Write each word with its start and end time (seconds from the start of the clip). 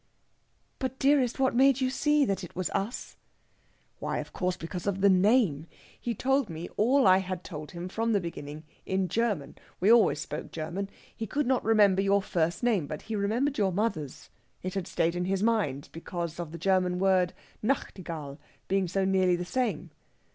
"But, 0.79 0.97
dearest, 0.97 1.37
what 1.39 1.53
made 1.53 1.79
you 1.79 1.91
see 1.91 2.25
that 2.25 2.43
it 2.43 2.55
was 2.55 2.71
us?" 2.71 3.17
"Why, 3.99 4.17
of 4.17 4.33
course, 4.33 4.57
because 4.57 4.87
of 4.87 5.01
the 5.01 5.11
name! 5.11 5.67
He 6.01 6.15
told 6.15 6.49
me 6.49 6.69
all 6.75 7.05
I 7.05 7.19
had 7.19 7.43
told 7.43 7.69
him 7.73 7.87
from 7.87 8.11
the 8.11 8.19
beginning 8.19 8.63
in 8.87 9.07
German. 9.09 9.59
We 9.79 9.91
always 9.91 10.19
spoke 10.19 10.51
German. 10.51 10.89
He 11.15 11.27
could 11.27 11.45
not 11.45 11.63
remember 11.63 12.01
your 12.01 12.23
first 12.23 12.63
name, 12.63 12.87
but 12.87 13.03
he 13.03 13.15
remembered 13.15 13.59
your 13.59 13.71
mother's 13.71 14.31
it 14.63 14.73
had 14.73 14.87
stayed 14.87 15.15
in 15.15 15.25
his 15.25 15.43
mind 15.43 15.89
because 15.91 16.39
of 16.39 16.51
the 16.51 16.57
German 16.57 16.97
word 16.97 17.33
Nachtigall 17.63 18.39
being 18.67 18.87
so 18.87 19.05
nearly 19.05 19.35
the 19.35 19.45
same. 19.45 19.91